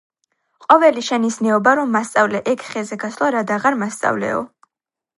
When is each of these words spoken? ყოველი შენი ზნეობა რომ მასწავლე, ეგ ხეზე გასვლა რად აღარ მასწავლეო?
ყოველი 0.65 1.03
შენი 1.09 1.29
ზნეობა 1.35 1.75
რომ 1.81 1.95
მასწავლე, 1.97 2.43
ეგ 2.55 2.67
ხეზე 2.73 3.01
გასვლა 3.07 3.31
რად 3.39 3.57
აღარ 3.59 3.79
მასწავლეო? 3.87 4.45